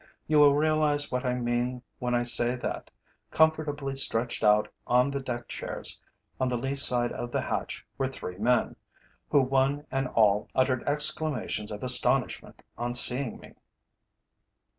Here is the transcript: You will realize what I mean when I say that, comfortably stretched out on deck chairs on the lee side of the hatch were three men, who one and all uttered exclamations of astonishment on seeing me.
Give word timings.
You 0.25 0.39
will 0.39 0.55
realize 0.55 1.11
what 1.11 1.27
I 1.27 1.35
mean 1.35 1.83
when 1.99 2.15
I 2.15 2.23
say 2.23 2.55
that, 2.55 2.89
comfortably 3.29 3.95
stretched 3.95 4.43
out 4.43 4.67
on 4.87 5.11
deck 5.11 5.47
chairs 5.47 6.01
on 6.39 6.49
the 6.49 6.57
lee 6.57 6.73
side 6.73 7.11
of 7.11 7.31
the 7.31 7.41
hatch 7.41 7.85
were 7.99 8.07
three 8.07 8.39
men, 8.39 8.75
who 9.29 9.43
one 9.43 9.85
and 9.91 10.07
all 10.07 10.47
uttered 10.55 10.81
exclamations 10.89 11.71
of 11.71 11.83
astonishment 11.83 12.63
on 12.79 12.95
seeing 12.95 13.39
me. 13.39 13.53